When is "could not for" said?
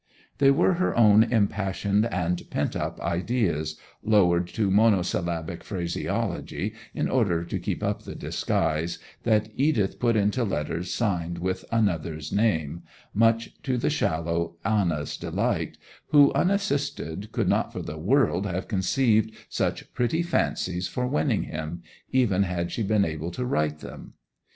17.31-17.83